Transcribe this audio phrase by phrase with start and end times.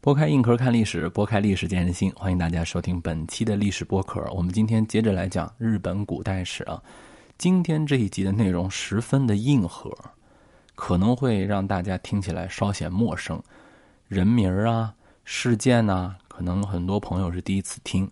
[0.00, 2.12] 剥开硬壳看历史，剥开历史见人心。
[2.14, 4.24] 欢迎大家收听本期的历史播客。
[4.32, 6.80] 我们今天接着来讲日本古代史啊。
[7.36, 9.92] 今天这一集的内容十分的硬核，
[10.76, 13.42] 可能会让大家听起来稍显陌生。
[14.06, 18.08] 人名啊、事件呐，可能很多朋友是第一次听。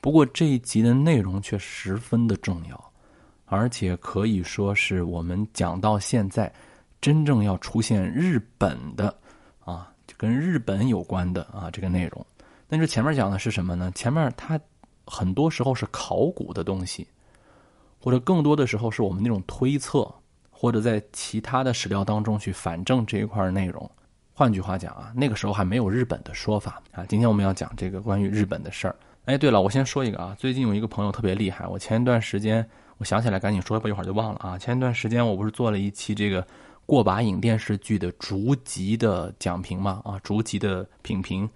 [0.00, 2.92] 不过这一集的内容却十分的重要，
[3.46, 6.50] 而且可以说是我们讲到现在
[7.00, 9.12] 真正要出现日本的。
[10.18, 12.26] 跟日本有关的啊，这个内容，
[12.68, 13.90] 那就前面讲的是什么呢？
[13.94, 14.58] 前面它
[15.06, 17.06] 很多时候是考古的东西，
[18.00, 20.12] 或者更多的时候是我们那种推测，
[20.50, 23.88] 或者在其他的史料当中去反证这一块内容。
[24.34, 27.06] 换句话讲啊，那个时候还没有日本的说法啊。
[27.06, 28.96] 今天我们要讲这个关于日本的事儿。
[29.26, 34.58] 哎，对了，我先说一个啊，最近有一个朋友特别厉害，我前一段时间我想起来赶紧说，不一会儿就忘了啊。
[34.58, 36.44] 前一段时间我不是做了一期这个。
[36.88, 41.46] 过把瘾电视剧的逐集的讲评嘛，啊，逐集的品评，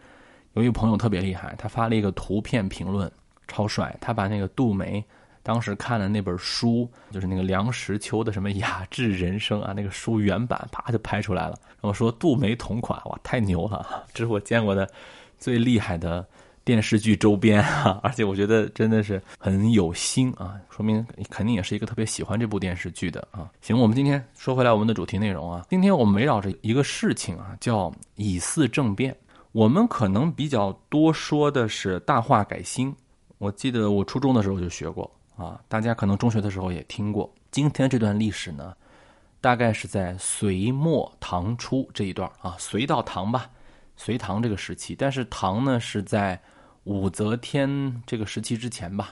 [0.52, 3.10] 有一个朋友特别厉害，他发了一个图片评论，
[3.48, 3.96] 超帅。
[3.98, 5.02] 他把那个杜梅
[5.42, 14.86] 当时看的那本书，就是那个梁实秋的什么《雅致人生》啊，那个书原版啪就拍出来了，然后说杜梅同款，哇，太牛了，这是我见过的
[15.38, 16.22] 最厉害的。
[16.64, 23.50] 电视剧周边啊， 而且我觉得真的是很有心啊，说明肯定也是一个特别喜欢这部电视剧的啊。
[23.60, 29.16] 行，我们今天说回来我们的主题内容啊，今天我们围绕着一个事情啊，叫以四政变。
[29.50, 32.94] 我们可能比较多说的是大化改新，
[33.38, 37.28] 我记得我初中的时候就学过啊，大家可能中学的时候也听过。
[37.50, 38.72] 今天这段历史呢，
[39.40, 43.50] 大概是在隋末唐初这一段啊，隋到唐吧，
[43.96, 46.40] 隋唐这个时期，但是唐呢是在。
[46.84, 49.10] 武则天这个时期之前吧，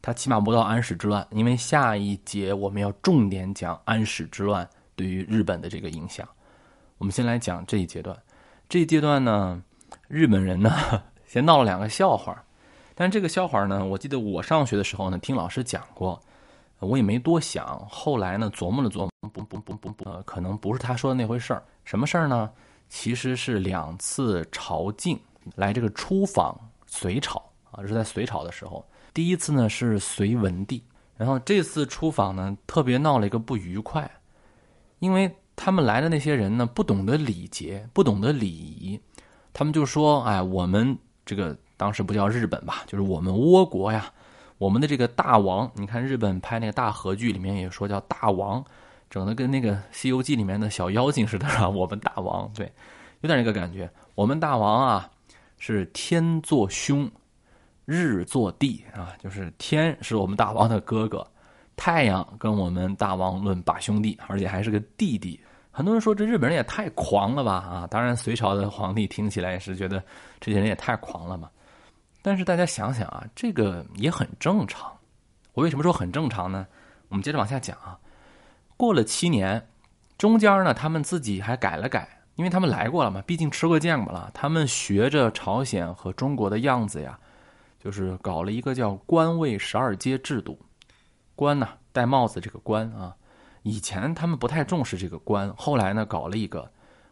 [0.00, 6.26] 他起码不到安史之乱，因为下一节我们要重点讲安史之乱对于日本的这个影响。
[6.96, 8.16] 我们先来讲这一阶段，
[8.66, 9.62] 这一阶段呢，
[10.08, 10.74] 日本人呢
[11.28, 12.42] 先闹了两个笑话，
[12.94, 16.18] 但这个笑话呢，我记得我上学的时候呢听老师讲过，
[16.78, 17.86] 我也没多想。
[17.90, 21.62] 后来呢琢磨了琢磨，不不不不不，呃，可能不是他说的那回事儿。
[21.84, 22.50] 什么事儿呢？
[22.88, 25.18] 其实是两次朝觐
[25.56, 26.58] 来这个出访。
[26.96, 30.82] 隋朝啊，是在隋朝的时候，第一次呢是隋文帝，
[31.18, 34.10] 然后这次出访呢特别闹了一个不愉快，
[35.00, 38.98] 因为他们来的那些人呢不懂得礼节，不懂得礼仪，
[39.52, 40.96] 他们就说：“哎，我们
[41.26, 44.10] 这个当时不叫日本吧，就是我们倭国呀，
[44.56, 48.64] 我们的这个大王，你看日本拍那个大和剧里面也说叫大王，
[49.10, 52.72] 整的跟那个《西游记》里面的小妖精似的，我们大王，对，
[53.20, 55.10] 有点那个感觉，我们大王啊。”
[55.58, 57.10] 是天作兄，
[57.84, 61.26] 日作弟啊，就是天是我们大王的哥哥，
[61.76, 65.40] 太阳跟我们大王论把兄弟，而且还是个弟弟。
[65.70, 67.86] 很多人说这日本人也太狂了吧啊！
[67.90, 70.02] 当然，隋朝的皇帝听起来也是觉得
[70.40, 71.50] 这些人也太狂了嘛。
[72.22, 74.90] 但是大家想想啊，这个也很正常。
[75.52, 76.66] 我为什么说很正常呢？
[77.08, 77.98] 我们接着往下讲啊。
[78.78, 79.62] 过了七年，
[80.16, 82.08] 中间呢，他们自己还改了改。
[82.36, 84.30] 因为他们来过了嘛，毕竟吃过见过了。
[84.32, 87.18] 他们学着朝鲜和中国的样子呀，
[87.82, 90.58] 就是搞了一个叫官位十二阶制度。
[91.34, 93.14] 官呢，戴帽子这个官啊，
[93.62, 96.70] 以前他们不太重视这个官，后来呢，搞了一个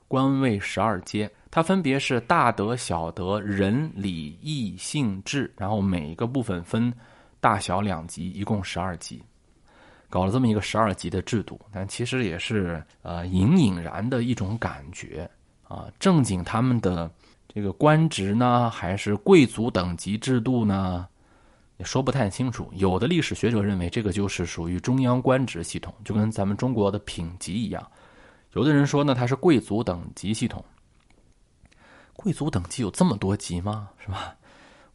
[0.09, 6.93] 官位十二阶，它分别是大德、小德、仁、礼、义、信、智，然后每一个部分分
[7.41, 9.23] 大小两级，一共十二级。
[10.09, 15.29] 搞了这么一个十二级的制度，但其实也是呃隐隐然的一种感觉
[15.67, 15.87] 啊。
[15.99, 17.11] 正经他们的
[17.49, 21.07] 这个官职呢，还是贵族等级制度呢，
[21.79, 22.71] 也说不太清楚。
[22.75, 27.85] 有的历史学者认为这个就是属于中央官职系统，就跟咱们中国的品级一样。
[28.53, 30.65] 有的人说呢，它是贵族等级系统。
[32.13, 33.91] 贵族等级有这么多级吗？
[33.99, 34.37] 是吧？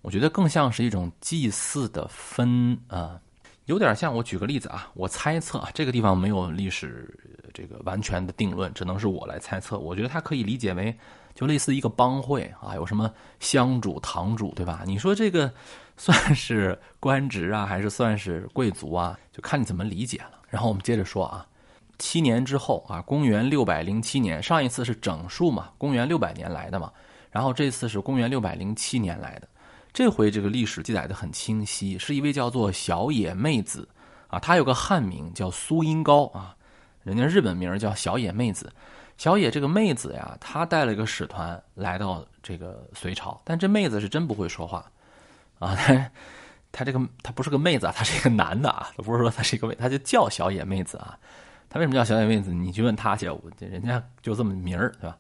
[0.02, 3.20] 我觉得更像是一种祭祀的分啊。
[3.70, 7.08] 有点像，我举个例子啊，我猜测啊，这个地方没有历史
[7.54, 9.78] 这个完全的定论，只能是我来猜测。
[9.78, 10.98] 我觉得它可以理解为，
[11.36, 14.82] 就类似一个帮会啊，有什么乡主、堂主，对吧？
[14.88, 15.54] 你说这个
[15.98, 19.16] 算是官职啊，还是算是贵族啊？
[19.32, 20.32] 就看你怎么理解了。
[20.48, 21.46] 然后我们接着说啊，
[22.00, 26.92] 七年之后啊，公元六百零七年，上一次是整数嘛，公元六百年来的嘛，
[27.30, 29.48] 然后这次是公元六百零七年来的。
[29.92, 33.88] 这回这个历史记载的很清晰，是一位叫做小野妹子，
[34.28, 36.56] 啊，她有个汉名叫苏音高啊，
[37.04, 38.72] 人家日本名叫小野妹子。
[39.18, 44.90] 小野这个妹子呀，她带了一个使团来到这个隋朝，但这妹子是真不会说话，
[45.60, 46.12] 啊， 她
[46.72, 51.20] 她这个她不是个妹子啊，她是一个男的啊，不是说她是一个妹，她就叫小野妹子啊。
[51.68, 52.54] 她为什么叫小野妹子？
[52.54, 55.18] 你去问她去，人家就这么名儿，对吧？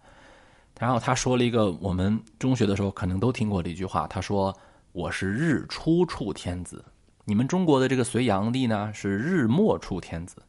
[0.80, 4.58] 然后他说了一个我们中学的时候可能都听过的一句话，他说
[4.94, 6.84] ：“我是日出处天子，
[7.26, 10.42] 你们中国的这个隋炀帝呢是日末处天子，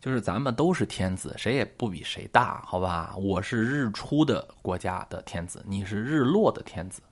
[0.00, 3.12] 就是咱们都是天子，谁也不比谁大，好吧？
[3.18, 7.02] 我是日出的国家的天子，你是日落的天子，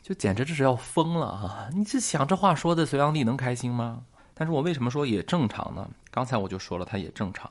[0.00, 1.68] 就简直这是要疯了啊！
[1.74, 4.04] 你这想这话说的隋炀帝能开心吗？
[4.32, 5.90] 但是我为什么说也正常呢？
[6.12, 7.50] 刚才我就说了，他也正常。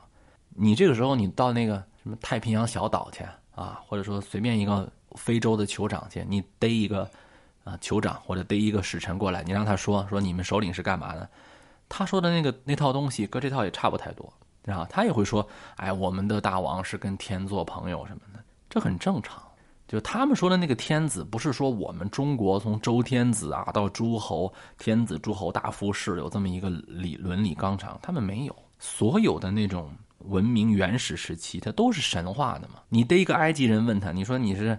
[0.55, 3.25] 你这个时候你到那个什么太平洋小岛去。”
[3.59, 7.03] 啊，或者说随便一个非洲的酋长去，你逮一个
[7.65, 11.29] 啊酋长或者逮一个使臣过来，你让他说说你们首领是干嘛的？
[11.89, 14.31] 他说的那个那套东西，搁这套也差不太多，
[14.67, 15.45] 啊，他也会说，
[15.75, 18.39] 哎，我们的大王是跟天做朋友什么的，
[18.69, 19.43] 这很正常。
[19.89, 29.91] 就他们说的那个天子，不是说我们中国从周天子啊到诸侯天子、诸侯、大夫士有这么一个理伦理纲常，他们没有，所有的那种。
[30.25, 32.75] 文明原始时期，它都是神话的嘛。
[32.89, 34.77] 你逮一个埃及人问他，你说你是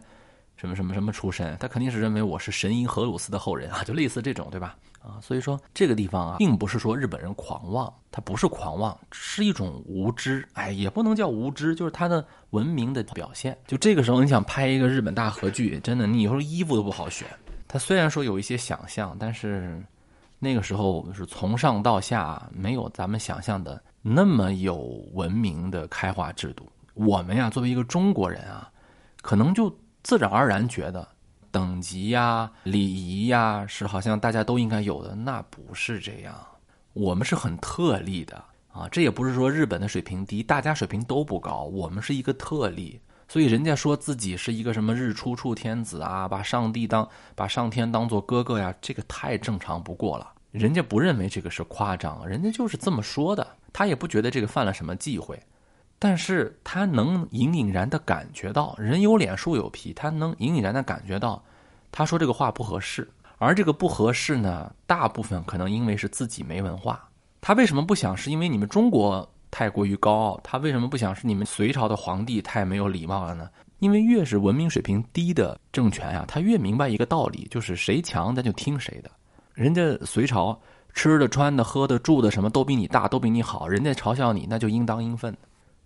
[0.56, 4.76] 什么什么什么出身，他肯定是认为我是神鹰荷鲁斯的后人啊，就类似这种，对吧？
[5.00, 10.46] 啊，所以说这个地方啊，并不是说日本人狂妄，他不是狂妄，是一种无知。
[10.52, 13.56] 哎，也不能叫无知，就是他的文明的表现。
[13.66, 17.26] 就这个时候，你想拍一个日本大合剧，真的，你以后衣服都不好选。
[17.66, 19.82] 他虽然说有一些想象，但是
[20.38, 23.82] 那个时候是从上到下没有咱们想象的。
[24.02, 24.76] 那么有
[25.12, 28.70] 文明的开化制度，我们呀作为一个中国人啊，
[29.20, 31.06] 可能就自然而然觉得
[31.50, 36.34] 等级呀、礼仪呀是好像大家都应该有的，那不是这样。
[36.92, 38.42] 我们是很特例的
[38.72, 43.00] 啊，这也不是说日本的水平低，大家水平都不高，我们是一个特例。
[43.28, 50.32] 所以人家说自己是一个什么日出处天子啊，把上帝当把上天当做哥哥呀，这个太正常不过了。
[50.50, 53.46] 人家不认为这个是夸张，人家就是这么说的。
[53.72, 55.40] 他也不觉得这个犯了什么忌讳，
[55.98, 61.40] 但是他能隐隐然的感觉到，人有脸树有皮，他能隐隐然的感觉到，
[61.92, 63.08] 他说这个话不合适，
[63.38, 67.08] 而这个不合适呢，大部分可能因为是自己没文化。
[67.40, 68.16] 他为什么不想？
[68.16, 70.40] 是因为你们中国太过于高傲。
[70.42, 71.14] 他为什么不想？
[71.14, 73.48] 是你们隋朝的皇帝太没有礼貌了呢？
[73.78, 79.10] 因为越是文明水平低的政权呀，他越明白一个道理，就是谁强咱就听谁的。
[79.54, 80.60] 人家隋朝。
[80.92, 83.68] 吃的、穿的、喝的、住的，什么都比你大，都比你好。
[83.68, 85.34] 人家嘲笑你，那就应当应分。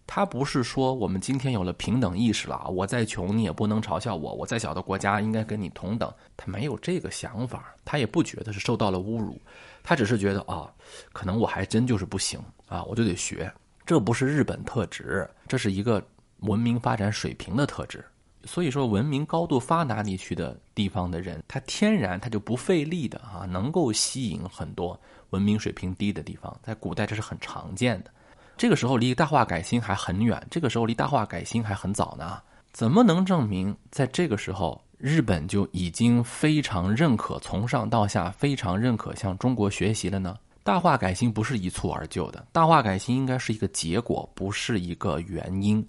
[0.06, 6.11] 他不是说我们今天有了平等意识了，我再穷你也不能嘲笑我，我再小的国家应该跟你同等。
[6.38, 9.38] 他没有这个想法，他也不觉得是受到了侮辱，
[9.82, 10.72] 他只是觉得啊，
[11.12, 13.52] 可能我还真就是不行啊，我就得学。
[13.84, 16.02] 这不是日本特质，这是一个
[16.40, 18.02] 文明发展水平的特质。
[18.46, 24.99] 所以说，文明高度发达地区的地方的人，他天然他就不费力的啊，能够吸引很多
[25.31, 26.55] 文明水平低的地方。
[26.62, 28.11] 在古代这是很常见的。
[28.56, 32.41] 这个时候离大化改新还很远，这个时候离大化改新还很早呢。
[32.73, 40.37] 怎么能证明在这个时候日本就已经非常认可从上到下非常认可向中国学习了呢？
[40.62, 45.85] 大化改新不是一蹴而就的，大化改新应该是一个结果，不是一个原因。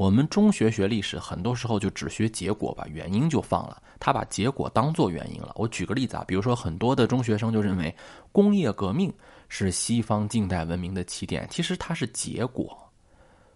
[0.00, 3.82] 我们中学学历史，很多时候就只学结果，把原因就放了。
[3.98, 5.52] 他把结果当做原因了。
[5.56, 7.94] 我举个例子啊，比如说很多的中学生就认为
[8.32, 9.12] 工业革命
[9.50, 12.74] 是西方近代文明的起点，其实它是结果，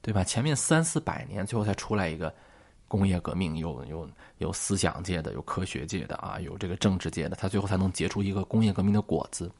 [0.02, 0.22] 对吧？
[0.22, 2.30] 前面三四百年，最后才出来一个
[2.88, 4.06] 工业革命，有有
[4.36, 9.50] 有思想界的，有科学界的啊，有这个政治界的，它最后才能结出一个工业革命的果子。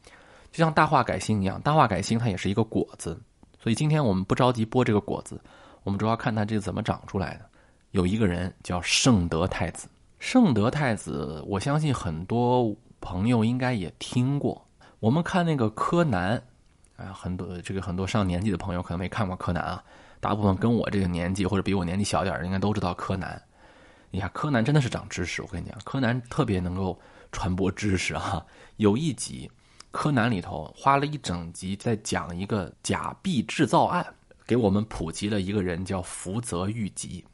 [0.53, 3.19] 就像大化改新一样，大化改新它也是一个果子。
[3.59, 5.41] 所以今天我们不着急剥这个果子。
[5.85, 7.49] 我们主要看他这怎么长出来的。
[7.93, 9.87] 有一个人叫圣德太子，
[10.19, 14.67] 圣德太子，我相信很多朋友应该也听过。
[14.99, 16.43] 我们看那个柯南，
[16.97, 19.85] 啊，很多这个很多上年纪的朋友可能没看过柯南啊。
[20.19, 23.41] 大部分跟我这个年纪或者比我年纪小点儿，应该都知道柯南。
[24.11, 26.99] 你看柯南真的是长知识，我跟你讲，柯南特别能够
[27.31, 28.45] 传播知识啊。
[28.79, 29.50] 有一集，
[29.91, 34.07] 柯南里头花了一整集在讲一个假币制造案。
[34.47, 37.25] 给我们普及了一个人叫福泽谕吉，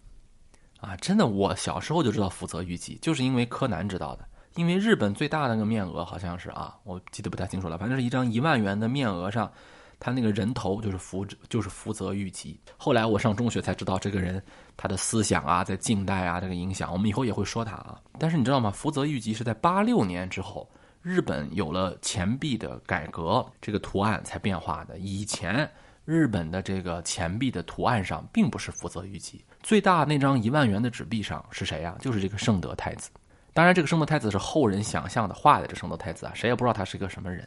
[0.79, 4.25] 啊，真的，我小时候就知道福泽谕吉，就是因为柯南知道的。
[4.57, 9.50] 因为日本最大的那个面额好像是啊，我记得不太清楚了，反正是一张一万元的面额上，
[9.99, 12.61] 他那个人头就是福就是福泽谕吉。
[12.76, 14.43] 后来我上中学才知道这个人
[14.76, 18.00] 他的思想啊，在近代啊这个影响，我们以后也会说他啊。
[18.19, 18.71] 但是你知道吗？
[18.71, 20.69] 福泽谕吉是在八六年之后，
[21.00, 24.99] 日本有了钱币的改革，这个图案才变化的。
[24.99, 25.69] 以前。
[26.04, 31.97] 日本的这个钱币的图案上并不是福泽谕吉，最大那张一万元的纸币上是谁呀？
[32.00, 33.11] 就是这个圣德太子。
[33.52, 35.66] 当然，这个圣德太子是后人想象的画的。
[35.66, 37.47] 这圣德太子啊，谁也不知道他是一个什么人。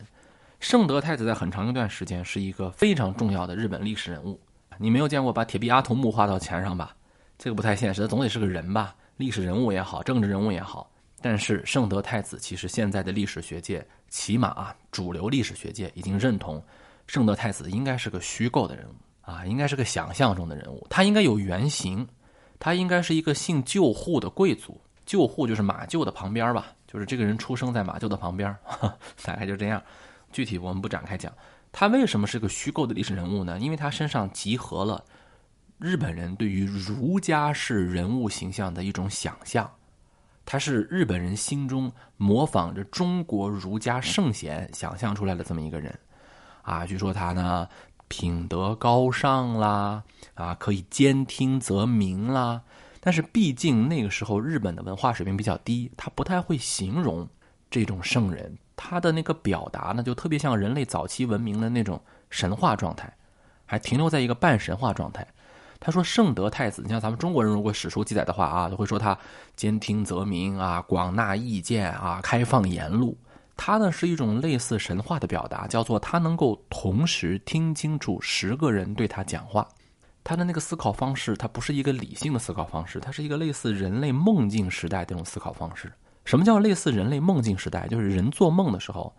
[0.60, 4.40] 圣德太子在很长一段时间是一个非常重要的日本历史人物。
[4.78, 6.96] 你没有见过把铁臂阿童木画到钱上吧？
[7.38, 8.96] 这个不太现实，总得是个人吧？
[9.18, 10.90] 历史人物也好，政治人物也好。
[11.22, 16.62] 但是圣德太子其实现在的历史学界，起码啊，主流历史学界已经认同，
[17.08, 20.86] 圣德太子应该是个虚构的人物啊，应该是个想象中的人物。
[20.90, 22.08] 他应该有原型，
[22.60, 28.56] 他应该是一个姓救护的贵族，救护就是马厩的旁边吧，就是这个人出生在马厩的旁边，
[29.24, 29.82] 大概就这样。
[30.32, 31.32] 具体我们不展开讲。
[31.72, 33.58] 他为什么是个虚构的历史人物呢？
[33.60, 35.04] 因为他身上集合了
[35.80, 39.70] 日本人对于儒家式人物形象的一种想象。
[40.46, 45.98] 他是日本人心中模仿着中国儒家圣贤想象出来的这么一个人，
[46.64, 47.68] 啊，据说他呢
[48.08, 50.04] 品德高尚啦，
[50.34, 52.64] 啊，可以兼听则明啦。
[53.00, 57.28] 但是毕竟那个时候日本的文化水平比较低，他不太会形容
[57.70, 63.14] 这种圣人，他的那个表达呢就特别像人类早期文明的那种神话状态，
[63.66, 65.28] 还停留在一个半神话状态。
[65.86, 69.18] 他说：“圣德太子，你像咱们中国人，如果史书记载的话啊，都会说他
[69.58, 73.18] 兼听则明啊，广纳意见啊，开放言路。
[73.56, 79.68] 他呢是一种类似神话的表达，叫做他能够同时听清楚十个人对他讲话。
[80.24, 85.92] 他的那个思考方式，它不是一个理性的思考方式，它是一个类似人类梦境时代这种思考方式。
[86.24, 87.88] 什么叫类似人类梦境时代？
[87.90, 89.14] 就是人做梦的时候，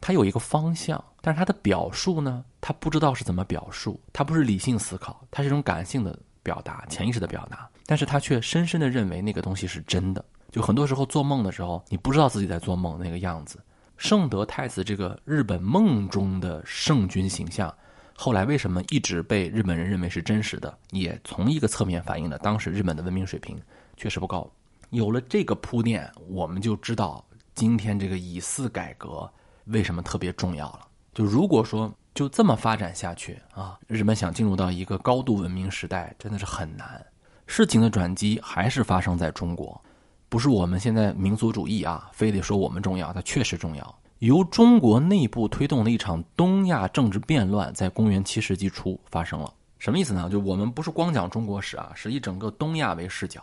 [0.00, 7.70] 他有一个方向，但是他的表述呢？”他不知道是怎么表述，他不是理性思考，他是一种感性的表达，潜意识的表达。
[7.86, 10.24] 但是他却深深的认为那个东西是真的。
[10.50, 13.60] 就很多时候做梦的时候，你不知道自己在做梦那个样子。
[13.98, 17.72] 圣德太子这个日本梦中的圣君形象，
[18.14, 23.60] 后来为什么一直被日本人认为是真实的，也从一个侧面反映了当时日本的文明水平
[23.96, 24.50] 确实不高。
[24.88, 27.22] 有了这个铺垫，我们就知道
[27.54, 29.30] 今天这个以四改革
[29.66, 30.86] 为什么特别重要了。
[31.12, 31.92] 就如果说。
[32.14, 33.78] 就这么发展下去啊！
[33.86, 37.06] 日本想进入到一个高度文明时代，真的是很难。
[37.46, 39.80] 事情的转机还是发生在中国，
[40.28, 43.98] 不是我们现在民族主义啊，非得说我们重要，它确实重要。
[44.18, 49.52] 由中国内部推动的一场东亚政治变乱，在公元七世纪初发生了。
[49.78, 50.28] 什么意思呢？
[50.28, 53.42] 就我们不是光讲中国史啊，是以整个东亚为视角。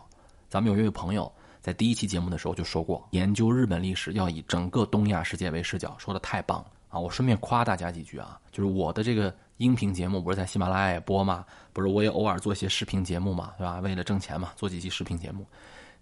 [0.49, 6.65] 咱们有一位朋友在第一期节目的时候就说过，研究日本历史要以整个东亚世界为视角，说的太棒了。
[6.89, 11.45] 啊，我顺便夸大家几句啊，就是我的这个音频节目不是在喜马拉雅播吗？
[11.71, 13.79] 不是我也偶尔做一些视频节目嘛，对吧？
[13.79, 15.45] 为了挣钱嘛，做几期视频节目。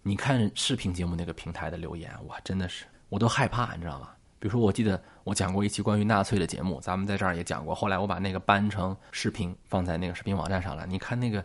[0.04, 4.10] 你看视频节目那个平台的留言，哇，真的是我都害怕，你知道吗？
[4.38, 7.74] 比如说，我记得我讲过一期关于纳粹的节目，咱们在这儿也讲过。
[7.74, 10.86] 后来我把那个搬成视频放在那个视频网站上了。
[10.86, 11.44] 你看那个，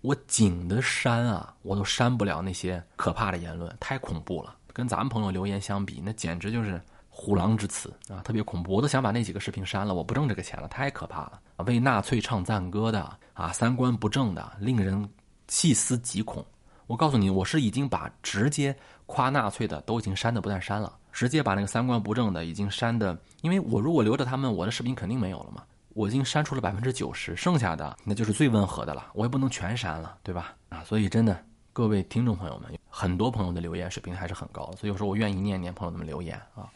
[0.00, 4.56] 我紧的删啊，我都删不了那些可怕的言论，太恐怖了。
[4.72, 6.80] 跟咱们朋友留言相比，那简直就是。
[7.20, 11.40] 虎狼之词啊，特别恐怖，我都想把那几个视频删了，我不挣这个钱了，太可怕了！
[11.66, 15.04] 为纳粹唱赞歌的啊，三观不正的，令人
[15.48, 16.46] 细思极恐。
[16.88, 25.62] 我告诉你，我是已经把直接夸纳粹的都已经删的不再删了，直接把那个三观不正的已经删的，因为我如果留着他们，我的视频肯定没有了嘛。
[25.90, 30.54] 我已经删除了百分之九十，剩下的那就是最温和的了，我也不能全删了，对吧？
[30.70, 36.70] 啊，所以真的，各位听众朋友们，很多朋友的留言水平还是很高，所以有时候我愿意念念朋友们留言啊。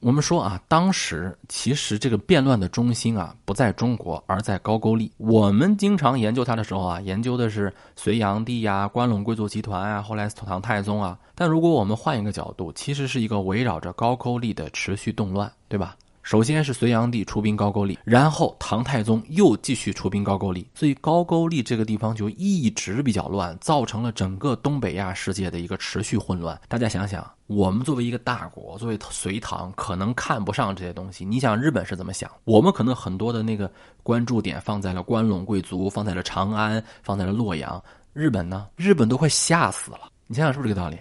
[0.00, 5.10] 我们说啊，当时其实这个变乱的中心啊不在中国，而在高句丽。
[5.16, 11.18] 我们经常研究它的时候啊，研究的是隋炀帝呀、关陇贵族集团啊，后来唐太宗啊。
[11.34, 15.96] 但如果我们换一个角度，其实是一个围绕着高句丽的持续动乱，对吧？
[16.26, 26.60] 首先是隋炀帝出兵高句丽，然后唐太宗又继续出兵高句丽，所以高句丽这个地方就一直比较乱，造成了整个东北亚世界的一个持续混乱。
[26.66, 31.24] 大家想想，我们作为一个大国，作为隋唐，可能看不上这些东西。
[31.24, 32.28] 你想日本是怎么想？
[32.42, 33.70] 我们可能很多的那个
[34.02, 37.80] 关注点放在了关陇贵族，放在了长安，放在了洛阳。
[38.12, 38.66] 日本呢？
[38.74, 40.10] 日本都快吓死了。
[40.26, 40.98] 你想想是不是这个道理？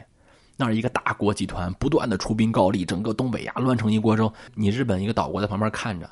[0.57, 4.31] 那是一个大国集团不断的出兵高丽，整个东北呀乱成一锅粥。
[4.53, 6.09] 你日本一个岛国在旁边看着，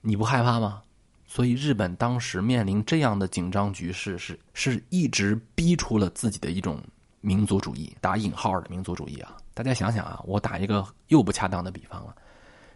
[0.00, 0.82] 你不害怕吗？
[1.26, 6.80] 所以日本当时面临这样的紧张局势，是是一直逼出了自己的一种
[7.20, 9.36] 民族主义（打引号的民族主义）啊。
[9.52, 12.14] 大家想想啊，我打一个又不恰当的比方了：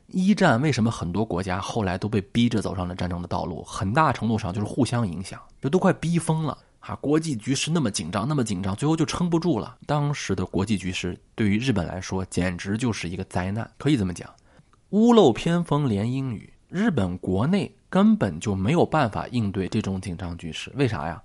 [0.08, 3.62] 一战为什么很多国家后来都被逼着走上了战争的道路？
[3.62, 6.58] 很大程度上就是互相影响，这都快逼疯了。
[6.84, 9.78] 啊，国际局势那么紧张，那么紧张，最后就撑不住了。
[9.86, 14.28] 当时的国际局势对于日本来说，简直就是一个灾难，可以这么讲。
[14.90, 20.72] 屋漏偏逢连阴雨，日本国内根本就没有办法应对这种紧张局势。
[20.74, 21.22] 为啥呀？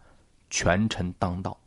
[0.52, 1.58] 权臣当道，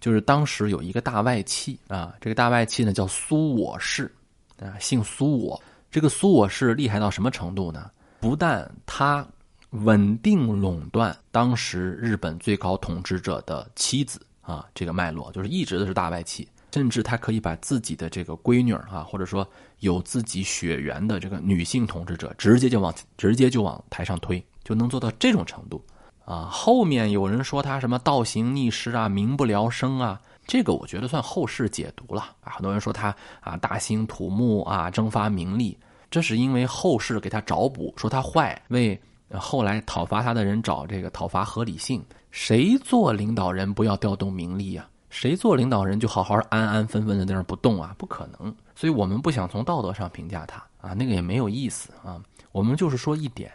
[0.00, 4.14] 就是当时有一个大外戚啊，这个大外戚呢叫苏我氏
[4.60, 5.60] 啊，姓苏我。
[5.90, 7.90] 这个苏我氏厉害到什么程度呢？
[8.20, 9.26] 不但他。
[9.70, 19.46] 稳定垄断当时日本最高统治者的妻子啊这个脉络，就是一直都是大外戚，甚至他可以把自己的这个闺女啊，或者说
[19.80, 25.84] 有自己血缘的这个女性统治者，直接就往直接就往台上推，就能做到这种程度
[26.24, 26.48] 啊。
[26.50, 32.52] 后面有人说他什么倒行逆施啊，民不聊生啊，这个我觉得算后世解读了啊。
[32.52, 35.76] 很多人说他啊大兴土木啊，征发名利，
[36.10, 38.98] 这是因为后世给他找补，说他坏，为
[39.32, 42.04] 后来讨伐他的人找这个讨伐合理性。
[42.30, 44.88] 谁做领导人不要调动名利呀？
[45.10, 47.94] 谁做领导人就好好安安分分的在那不动啊？
[47.96, 48.54] 不可能。
[48.74, 52.22] 所以我们不想从道德上评价他啊，那个也没有意思啊。
[52.52, 53.50] 我们就是说一点：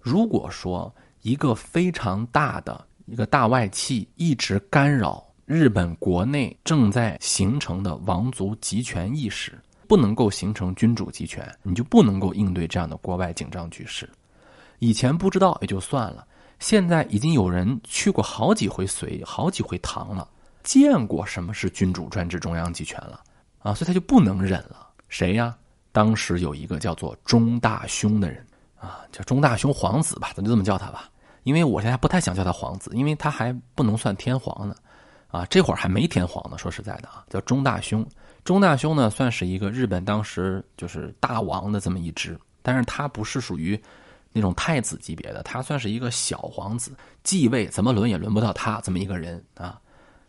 [0.00, 14.08] 如果说一个非常大的一个大外戚一直干扰日本国内正在形成的王族集权意识，不能够形成君主集权，你就不能够应对这样的国外紧张局势。
[14.78, 16.26] 以前不知道也就算了。
[16.58, 20.28] 现在已经有人去过好几回隋，好几回唐了，
[20.64, 23.22] 见过什么是君主专制、中央集权了
[23.60, 24.88] 啊，所以他就不能忍了。
[25.08, 25.56] 谁呀？
[25.92, 28.44] 当时有一个叫做中大兄的人
[28.76, 31.08] 啊，叫中大兄皇子吧，咱就这么叫他吧。
[31.44, 34.74] 因为我现在不太想叫他皇子，因为他还不能算天皇呢，
[35.28, 36.58] 啊，这会儿还没天皇呢。
[36.58, 38.04] 说实在的啊，叫中大兄。
[38.42, 43.80] 中大兄呢，算是一个日本当时就是大王的这么一支，但是他不是属于。
[44.32, 46.92] 那种太子级别的，他算是一个小皇子，
[47.22, 49.80] 继位怎么轮也轮不到他这么一个人啊。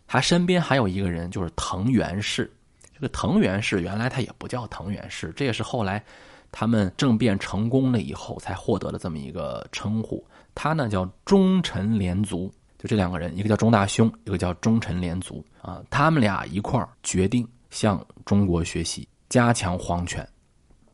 [0.08, 2.52] 他身边还有一个人，就是藤原氏。
[2.96, 6.04] 这个藤原氏原来他也不叫藤原氏，这也是后来
[6.52, 10.26] 他们政变成功了以后才获得了这么一个称呼。
[10.56, 15.82] 他呢叫忠臣连族，就这两个人，一个叫中大兄，一个叫忠臣连族啊。
[15.90, 20.28] 他们俩一块决定向中国学习，加强皇权。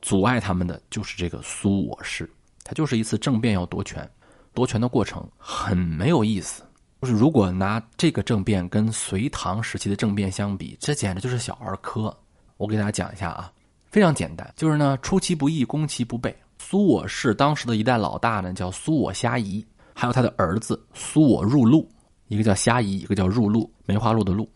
[0.02, 2.30] 阻碍他们的就是这个苏我氏。
[2.66, 4.10] 它就是一次政变要夺权，
[4.52, 6.64] 夺权的过程很没有意思。
[7.02, 12.12] 就是如果拿这个政变跟隋唐时期的政变相比，这简直就是小儿科。
[12.58, 13.52] 我给大家讲一下啊，
[13.86, 16.36] 非常简单，就是呢出其不意，攻其不备。
[16.58, 19.64] 苏我氏当时的一代老大呢叫苏我虾夷，
[19.94, 21.88] 还有他的儿子苏我入禄，
[22.28, 24.50] 一个叫虾夷，一个叫入禄，梅花鹿的鹿。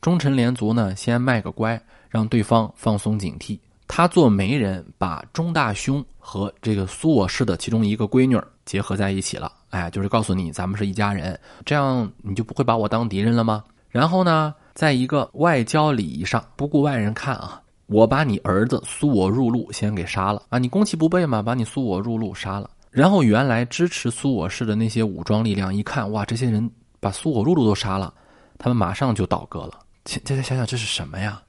[0.00, 3.58] 忠臣连族呢先卖个乖，让对方放松警惕。
[3.88, 9.52] 他做媒人，把钟大兄和这个苏我氏的其中一个闺女结合在一起了。
[9.70, 13.62] 哎，就是告诉你，咱们是一家人，这样你就不会把我当敌人了吗？
[13.88, 20.58] 然后呢，在一个外交礼仪上，不顾外人看啊，我把你儿子苏我入禄先给杀了啊！
[20.58, 22.70] 你攻其不备嘛，把你苏我入禄杀了。
[22.90, 28.12] 然后原来支持苏我氏的那些武装力量一看，哇，这些人把苏我入禄都杀了，
[28.58, 29.80] 他们马上就倒戈了。
[30.24, 31.40] 大家想想，这是什么呀？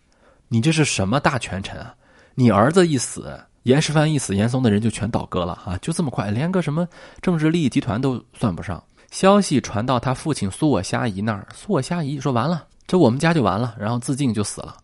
[0.47, 1.93] 你这是什么大权臣啊？
[2.39, 5.75] 你儿子一死，严世蕃一死，严嵩的人就全倒戈了啊！
[5.81, 6.87] 就这么快，连个什么
[7.19, 8.81] 政治利益集团都算不上。
[9.09, 14.77] 消息传到他父亲苏我虾夷那儿，苏我虾夷说：“完了，这我们家就完了。”然后自尽就死了。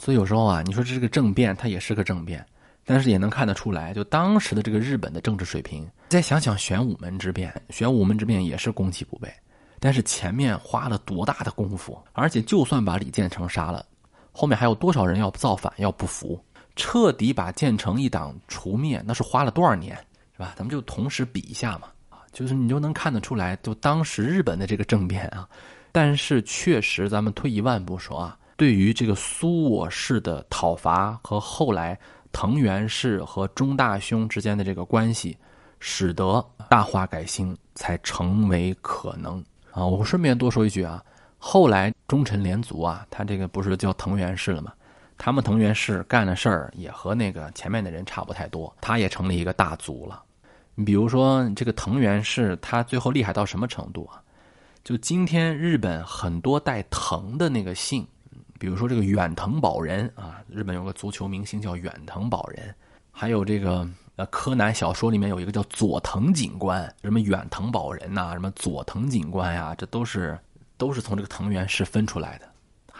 [0.00, 2.44] 所以有时候啊，你说这个政变，它也是个政变，
[2.84, 5.88] 但是也能看得出来，就当时的这个日本的政治水平。
[6.08, 9.32] 再想想玄武门之变，玄武门之变也是攻其不备，
[9.78, 13.86] 但是前面花了多大的功夫，而且就算把李建成杀了，
[14.32, 16.42] 后面还有多少人要造反，要不服？
[16.78, 19.96] 彻底把建成一党除灭，那是花了多少年，
[20.32, 20.54] 是吧？
[20.56, 25.46] 咱们就同时比一下嘛，啊，就是你就能看得出来，就当时日本的这个政变啊。
[25.90, 31.98] 但是确实，咱们退一万步说啊，对于这个苏我氏的讨伐和后来
[32.30, 35.36] 藤原氏和中大兄之间的这个关系，
[35.80, 39.84] 使得大化改新才成为可能啊。
[39.84, 41.02] 我顺便多说一句啊，
[41.38, 44.72] 后来忠臣连族啊，他这个不是叫藤原氏了吗？
[45.18, 50.22] 他们藤原氏干的事儿也和那个前面的人差不太多，他也成立一个大族了。
[50.76, 54.22] 你比如说这个藤原氏，他最后厉害到什么程度啊？
[54.84, 58.06] 就今天日本很多带藤的那个姓，
[58.60, 62.74] 比如说这个远藤保人啊，日本有个足球明星叫远藤保人，
[63.10, 70.38] 还有这个呃柯南小说里面有一个叫佐藤警官，什么远藤保人呐，什么佐藤警官呀，这都是
[70.76, 72.47] 都是从这个藤原氏分出来的。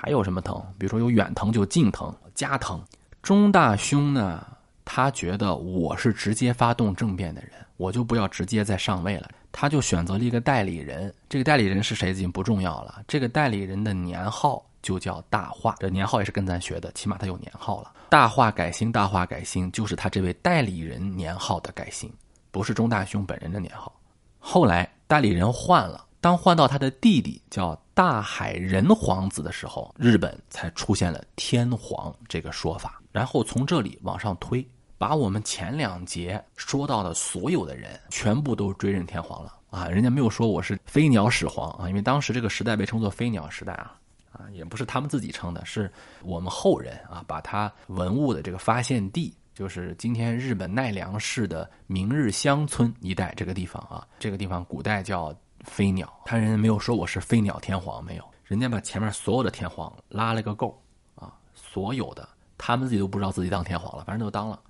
[0.01, 0.63] 还有什么藤？
[0.79, 2.81] 比如说有远藤，就近藤、加藤。
[3.21, 4.47] 中大兄呢，
[4.85, 9.29] 他觉得我是直接发动政变的人，我就不要直接再上位了。
[9.51, 13.03] 他就选择了一个代理人，这个代理人是谁已经不重要了。
[13.09, 17.93] 这个代理人的年号就叫大化，这年号也是跟咱学的，起码他有年号了。
[18.09, 22.09] 大化改新，大化改新就是他这位代理人年号的改新，
[22.53, 23.93] 不是中大兄本人的年号。
[24.39, 26.05] 后来代理人换了。
[26.21, 33.01] 当换到他的弟弟叫大海人皇子的时候，日本才出现了天皇这个说法。
[33.13, 39.87] 然后从这里往上推，把我们前两节说到的所有的人全部都追认天皇了啊！
[39.89, 43.95] 人家没有说我是飞鸟始皇啊，因为当时这个时代被称作飞鸟时代啊。
[44.31, 45.91] 啊，也不是他们自己称的，是
[46.23, 60.81] 我们后人啊，把它文物的这个发现地，就是今天日本奈良市的明日乡村一带这个地方啊，这个地方古代叫飞鸟，他人没有说我是飞鸟天皇，没有，人家把前面所有的天皇拉了个够
[61.15, 64.61] 啊，所有的他们自己都不知道自己当天皇了，反正都当了。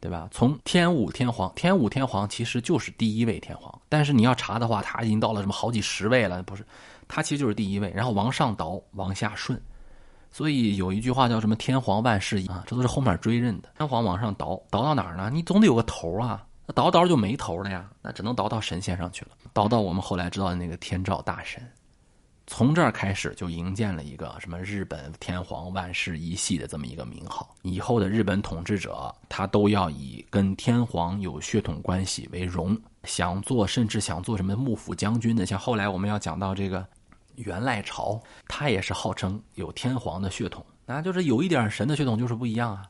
[0.00, 0.28] 对吧？
[0.30, 6.62] 从天武天皇，天武天皇其实就是第一位天皇，但是你要查的话，他已经到了什么好几十位了，不是？
[7.08, 9.58] 他其实就是第一位，然后往上倒，往下顺。
[10.30, 13.70] 所以有一句话叫什么“天皇万世啊”，这都是后面追认的。
[13.78, 15.30] 天皇往上倒，倒到哪儿呢？
[15.32, 21.62] 你总得有个头啊，那倒倒就没头了呀，那只能倒到神仙上去了，倒到我们后来知道的那个天照大神。
[22.46, 27.54] 从这儿开始就营建了一个什么日本天皇万世一系的这么一个名号。
[27.62, 32.78] 以后的日本统治者，他都要以跟天皇有血统关系为荣。
[33.04, 36.86] 想做，甚至想做什么幕府将军的，像后来我们要讲到这个
[37.36, 42.82] 元赖朝，他也是号称有天皇的血统，那就是有一点神的血统，就是不一样啊。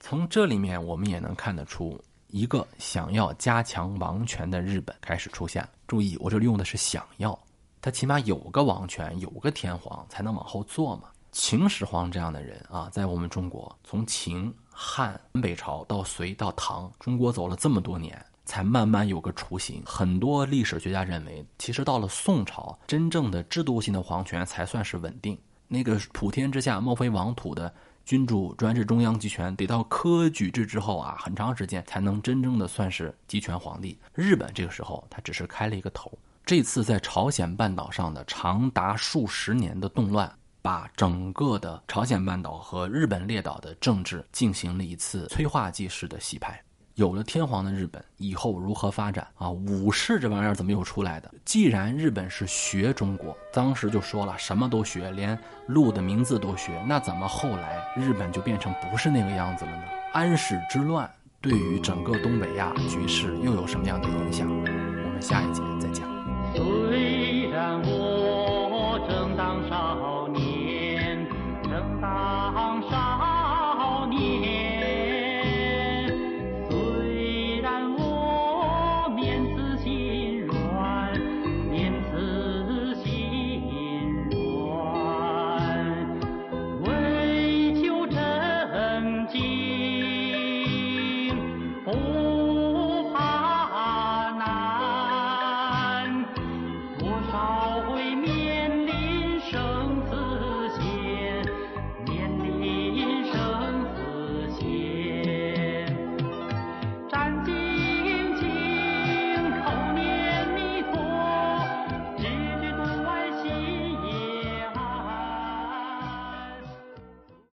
[0.00, 5.66] 从这里面我们也能看得出，一个想要加强王权的日本开始出现。
[5.86, 7.38] 注意，我这里用的是想要。
[7.80, 11.04] 他起码有个王权，有个天皇，才能往后做嘛。
[11.30, 19.82] 秦始皇这样的人啊，在我们中国，从秦、汉、北朝到隋到唐，中国走了这么多年，才慢慢有个雏形。
[19.86, 25.38] 很多历史学家认为，其实到了宋朝，真正的制度性的皇权才算是稳定。
[25.68, 27.72] 那个普天之下莫非王土的
[28.08, 33.98] 君主专制中央集权，得到科举制之后啊，很长时间才能真正的算是集权皇帝。
[34.14, 36.10] 日本这个时候，他只是开了一个头。
[36.42, 46.58] 这次在朝鲜半岛上的长达数十年的动乱，把整个的朝鲜半岛和日本列岛的政治进行了一次催化剂式的洗牌。
[46.98, 49.48] 有了天皇的日本，以后如何发展啊？
[49.48, 51.32] 武士这玩意儿怎么又出来的？
[51.44, 59.84] 既然日本是学中国，当时就说了什么都学，连鹿的名字都学，那怎么后来日本就变成不是那个样子了呢？
[60.12, 61.08] 安史之乱
[61.40, 64.48] 对于整个东北亚局势又有什么样的影响？
[64.48, 66.04] 我们下一节再讲。
[66.52, 68.17] 虽然我。